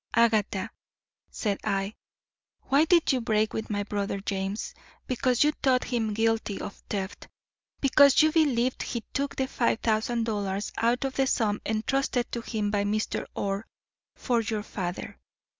[0.15, 0.71] "Agatha,"
[1.29, 1.93] said I,
[2.63, 4.73] "why did you break with my brother James?
[5.05, 7.27] Because you thought him guilty of theft;
[7.81, 12.41] because you believed he took the five thousand dollars out of the sum entrusted to
[12.41, 13.27] him by Mr.
[13.35, 13.67] Orr
[14.15, 15.19] for your father.